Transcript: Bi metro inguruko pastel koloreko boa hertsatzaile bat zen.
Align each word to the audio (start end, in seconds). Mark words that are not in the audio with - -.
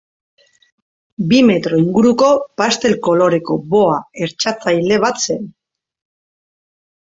Bi 1.33 1.41
metro 1.49 1.81
inguruko 1.81 2.31
pastel 2.63 2.97
koloreko 3.09 3.61
boa 3.77 4.01
hertsatzaile 4.25 5.01
bat 5.07 5.25
zen. 5.31 5.49